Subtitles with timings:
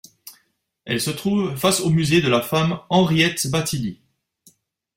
[0.85, 4.01] Elle se trouve face au Musée de la Femme Henriette-Bathily.